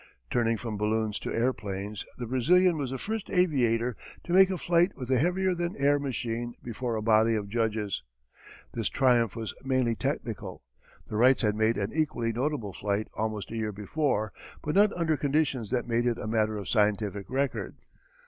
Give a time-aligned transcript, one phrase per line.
[0.31, 4.91] Turning from balloons to airplanes the Brazilian was the first aviator to make a flight
[4.95, 8.01] with a heavier than air machine before a body of judges.
[8.73, 10.63] This triumph was mainly technical.
[11.07, 14.33] The Wrights had made an equally notable flight almost a year before
[14.63, 17.75] but not under conditions that made it a matter of scientific record.